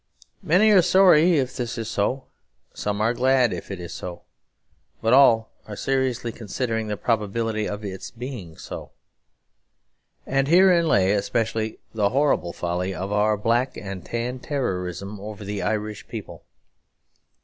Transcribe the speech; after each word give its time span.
Many 0.41 0.71
are 0.71 0.81
sorry 0.81 1.37
if 1.37 1.55
this 1.55 1.77
is 1.77 1.87
so; 1.87 2.23
some 2.73 2.99
are 3.01 3.13
glad 3.13 3.53
if 3.53 3.69
it 3.69 3.79
is 3.79 3.93
so; 3.93 4.23
but 4.99 5.13
all 5.13 5.51
are 5.67 5.75
seriously 5.75 6.31
considering 6.31 6.87
the 6.87 6.97
probability 6.97 7.69
of 7.69 7.85
its 7.85 8.09
being 8.09 8.57
so. 8.57 8.89
And 10.25 10.47
herein 10.47 10.87
lay 10.87 11.11
especially 11.11 11.77
the 11.93 12.09
horrible 12.09 12.51
folly 12.51 12.95
of 12.95 13.11
our 13.11 13.37
Black 13.37 13.77
and 13.77 14.03
Tan 14.03 14.39
terrorism 14.39 15.19
over 15.19 15.45
the 15.45 15.61
Irish 15.61 16.07
people. 16.07 16.45